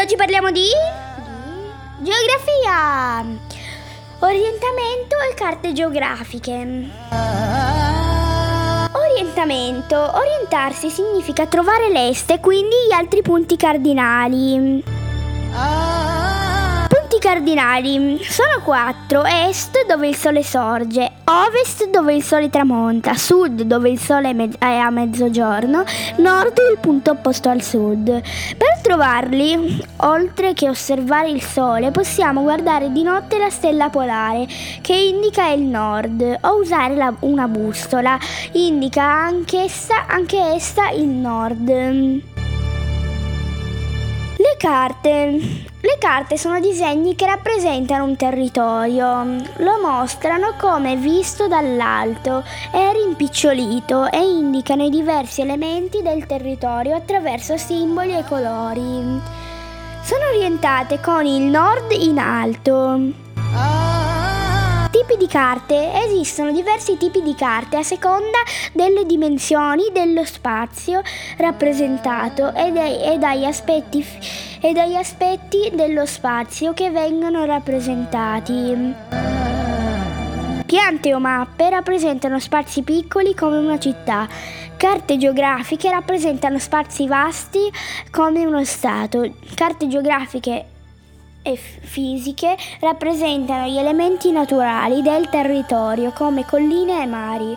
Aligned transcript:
oggi 0.00 0.16
parliamo 0.16 0.50
di... 0.50 0.66
Geografia! 1.98 3.24
Orientamento 4.20 5.16
e 5.30 5.34
carte 5.34 5.72
geografiche. 5.72 6.52
Orientamento. 8.92 9.96
Orientarsi 9.96 10.90
significa 10.90 11.46
trovare 11.46 11.90
l'est 11.90 12.30
e 12.30 12.38
quindi 12.40 12.76
gli 12.88 12.92
altri 12.92 13.22
punti 13.22 13.56
cardinali. 13.56 14.84
Punti 16.88 17.18
cardinali 17.18 18.22
sono 18.22 18.60
quattro. 18.62 19.24
Est 19.24 19.86
dove 19.86 20.08
il 20.08 20.16
sole 20.16 20.42
sorge, 20.42 21.10
ovest 21.24 21.88
dove 21.90 22.14
il 22.14 22.22
sole 22.22 22.50
tramonta, 22.50 23.14
sud 23.14 23.62
dove 23.62 23.90
il 23.90 23.98
sole 23.98 24.34
è 24.58 24.76
a 24.76 24.90
mezzogiorno, 24.90 25.84
nord 26.16 26.58
il 26.70 26.78
punto 26.80 27.12
opposto 27.12 27.48
al 27.48 27.62
sud. 27.62 28.04
Per 28.56 28.77
trovarli, 28.88 29.84
oltre 29.96 30.54
che 30.54 30.70
osservare 30.70 31.28
il 31.28 31.42
sole, 31.42 31.90
possiamo 31.90 32.40
guardare 32.40 32.90
di 32.90 33.02
notte 33.02 33.36
la 33.36 33.50
stella 33.50 33.90
polare 33.90 34.46
che 34.80 34.94
indica 34.94 35.50
il 35.50 35.60
nord 35.60 36.38
o 36.40 36.56
usare 36.56 36.96
la, 36.96 37.12
una 37.20 37.46
bussola, 37.48 38.18
indica 38.52 39.04
anch'essa, 39.04 40.06
anche 40.06 40.38
essa 40.38 40.88
il 40.88 41.06
nord. 41.06 42.37
Carte. 44.58 45.38
Le 45.80 45.96
carte 46.00 46.36
sono 46.36 46.58
disegni 46.58 47.14
che 47.14 47.26
rappresentano 47.26 48.02
un 48.02 48.16
territorio, 48.16 49.22
lo 49.58 49.80
mostrano 49.80 50.54
come 50.58 50.96
visto 50.96 51.46
dall'alto, 51.46 52.42
è 52.72 52.90
rimpicciolito 52.92 54.10
e 54.10 54.18
indicano 54.18 54.84
i 54.84 54.90
diversi 54.90 55.42
elementi 55.42 56.02
del 56.02 56.26
territorio 56.26 56.96
attraverso 56.96 57.56
simboli 57.56 58.16
e 58.16 58.24
colori. 58.24 59.20
Sono 60.02 60.24
orientate 60.34 61.00
con 61.00 61.24
il 61.24 61.42
nord 61.42 61.92
in 61.92 62.18
alto. 62.18 63.87
Tipi 64.98 65.16
di 65.16 65.28
carte. 65.28 65.92
Esistono 66.06 66.50
diversi 66.50 66.96
tipi 66.96 67.22
di 67.22 67.36
carte 67.36 67.76
a 67.76 67.84
seconda 67.84 68.38
delle 68.72 69.06
dimensioni 69.06 69.90
dello 69.92 70.24
spazio 70.24 71.02
rappresentato 71.36 72.52
e, 72.52 72.72
dei, 72.72 73.04
e, 73.04 73.16
dagli 73.16 73.44
aspetti, 73.44 74.04
e 74.60 74.72
dagli 74.72 74.96
aspetti 74.96 75.70
dello 75.72 76.04
spazio 76.04 76.72
che 76.72 76.90
vengono 76.90 77.44
rappresentati. 77.44 78.94
Piante 80.66 81.14
o 81.14 81.20
mappe 81.20 81.70
rappresentano 81.70 82.40
spazi 82.40 82.82
piccoli 82.82 83.36
come 83.36 83.56
una 83.56 83.78
città. 83.78 84.26
Carte 84.76 85.16
geografiche 85.16 85.90
rappresentano 85.90 86.58
spazi 86.58 87.06
vasti 87.06 87.70
come 88.10 88.44
uno 88.44 88.64
stato. 88.64 89.32
Carte 89.54 89.86
geografiche 89.86 90.64
e 91.42 91.56
fisiche 91.56 92.56
rappresentano 92.80 93.66
gli 93.66 93.78
elementi 93.78 94.30
naturali 94.30 95.02
del 95.02 95.28
territorio 95.28 96.12
come 96.12 96.44
colline 96.44 97.02
e 97.02 97.06
mari. 97.06 97.56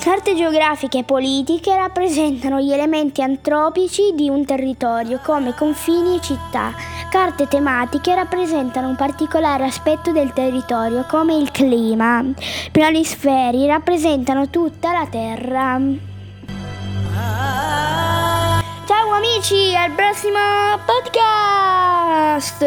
Carte 0.00 0.34
geografiche 0.34 0.98
e 0.98 1.04
politiche 1.04 1.76
rappresentano 1.76 2.60
gli 2.60 2.72
elementi 2.72 3.22
antropici 3.22 4.12
di 4.14 4.28
un 4.28 4.44
territorio 4.44 5.20
come 5.22 5.54
confini 5.54 6.16
e 6.16 6.20
città. 6.20 6.72
Carte 7.08 7.46
tematiche 7.46 8.14
rappresentano 8.14 8.88
un 8.88 8.96
particolare 8.96 9.64
aspetto 9.64 10.10
del 10.10 10.32
territorio 10.32 11.04
come 11.06 11.36
il 11.36 11.50
clima. 11.52 12.24
Planisferi 12.72 13.66
rappresentano 13.66 14.48
tutta 14.48 14.92
la 14.92 15.06
Terra. 15.08 15.80
Amici, 19.42 19.74
al 19.74 19.90
prossimo 19.96 20.38
podcast! 20.86 22.62